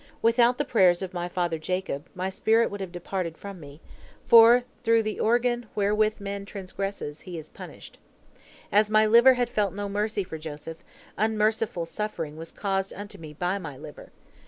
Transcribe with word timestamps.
Without 0.23 0.57
the 0.57 0.65
prayers 0.65 1.03
of 1.03 1.13
my 1.13 1.29
father 1.29 1.59
Jacob, 1.59 2.07
my 2.15 2.27
spirit 2.27 2.71
would 2.71 2.81
have 2.81 2.91
departed 2.91 3.37
from 3.37 3.59
me, 3.59 3.81
for 4.25 4.63
through 4.79 5.03
the 5.03 5.19
organ 5.19 5.67
wherewith 5.75 6.19
man 6.19 6.43
transgresses, 6.43 7.21
he 7.21 7.37
is 7.37 7.49
punished. 7.49 7.99
As 8.71 8.89
my 8.89 9.05
liver 9.05 9.35
had 9.35 9.47
felt 9.47 9.75
no 9.75 9.87
mercy 9.87 10.23
for 10.23 10.39
Joseph, 10.39 10.77
unmerciful 11.17 11.85
suffering 11.85 12.35
was 12.35 12.51
caused 12.51 12.91
unto 12.93 13.19
me 13.19 13.33
by 13.33 13.59
my 13.59 13.77
liver. 13.77 14.11